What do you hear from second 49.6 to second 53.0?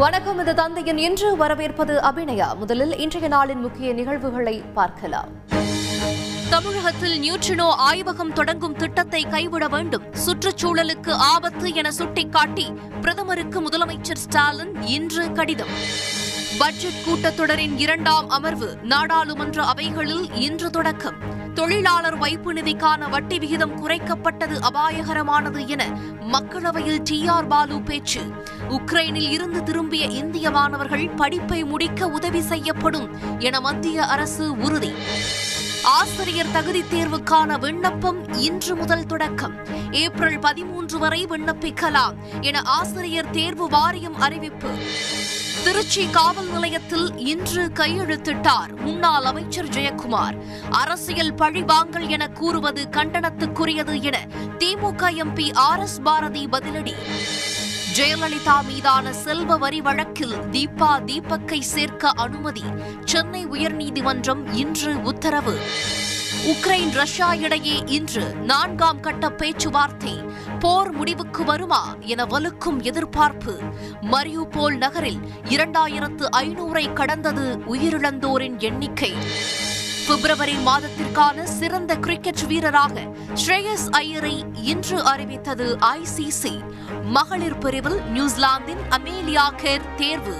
ஜெயக்குமார். அரசியல் பழிவாங்கல் என கூறுவது